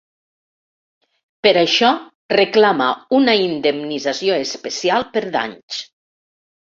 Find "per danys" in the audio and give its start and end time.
5.13-5.79